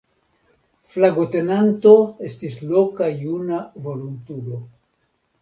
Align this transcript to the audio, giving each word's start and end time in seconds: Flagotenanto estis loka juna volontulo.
Flagotenanto 0.95 1.91
estis 2.31 2.57
loka 2.71 3.11
juna 3.21 3.61
volontulo. 3.91 4.61